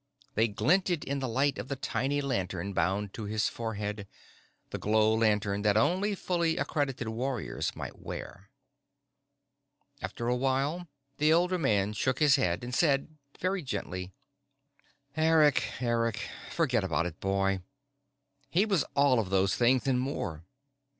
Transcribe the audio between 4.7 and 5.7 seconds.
the glow lantern